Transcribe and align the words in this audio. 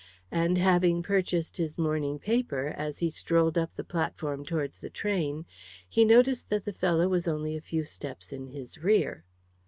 And, 0.31 0.57
having 0.57 1.03
purchased 1.03 1.57
his 1.57 1.77
morning 1.77 2.17
paper, 2.17 2.69
as 2.75 2.97
he 2.97 3.11
strolled 3.11 3.55
up 3.55 3.75
the 3.75 3.83
platform 3.83 4.43
towards 4.43 4.79
the 4.79 4.89
train, 4.89 5.45
he 5.87 6.03
noticed 6.05 6.49
that 6.49 6.65
the 6.65 6.73
fellow 6.73 7.07
was 7.07 7.27
only 7.27 7.55
a 7.55 7.61
few 7.61 7.83
steps 7.83 8.33
in 8.33 8.47
his 8.47 8.79
rear. 8.79 9.25